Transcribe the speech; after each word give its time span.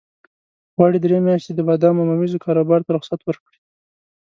غواړي 0.75 0.97
درې 1.01 1.17
میاشتې 1.27 1.51
د 1.55 1.59
بادامو 1.67 2.01
او 2.03 2.07
ممیزو 2.11 2.43
کاروبار 2.45 2.81
ته 2.83 2.89
رخصت 2.97 3.21
ورکړي. 3.23 3.59